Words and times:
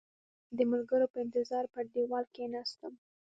د 0.57 0.59
ملګرو 0.71 1.11
په 1.13 1.17
انتظار 1.25 1.65
پر 1.73 1.85
دېوال 1.93 2.25
کېناستم. 2.35 2.93